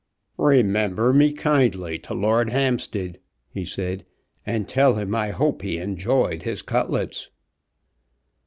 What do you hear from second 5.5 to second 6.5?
he enjoyed